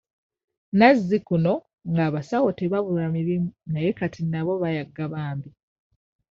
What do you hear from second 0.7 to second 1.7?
Nazzikuno